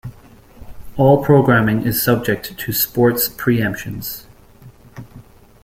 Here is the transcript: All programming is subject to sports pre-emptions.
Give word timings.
All 0.97 1.23
programming 1.23 1.85
is 1.85 2.01
subject 2.01 2.57
to 2.57 2.73
sports 2.73 3.29
pre-emptions. 3.29 4.25